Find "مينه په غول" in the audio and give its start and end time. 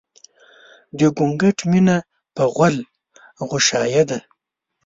1.71-2.75